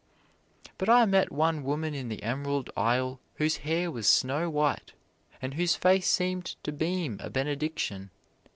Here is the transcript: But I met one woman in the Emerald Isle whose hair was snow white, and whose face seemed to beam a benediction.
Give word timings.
But 0.79 0.89
I 0.89 1.05
met 1.05 1.31
one 1.31 1.61
woman 1.63 1.93
in 1.93 2.09
the 2.09 2.23
Emerald 2.23 2.71
Isle 2.75 3.19
whose 3.35 3.57
hair 3.57 3.91
was 3.91 4.09
snow 4.09 4.49
white, 4.49 4.93
and 5.39 5.53
whose 5.53 5.75
face 5.75 6.07
seemed 6.07 6.55
to 6.63 6.71
beam 6.71 7.17
a 7.21 7.29
benediction. 7.29 8.09